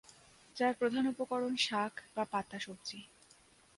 যার 0.55 0.73
প্রধান 0.73 1.05
উপকরণ 1.07 1.53
শাক 1.57 1.93
বা 2.15 2.23
পাতা 2.25 2.57
সবজি। 2.59 2.99